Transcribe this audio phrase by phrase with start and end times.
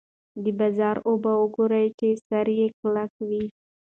[0.43, 3.45] د بازار اوبه وګورئ چې سر یې کلک وي.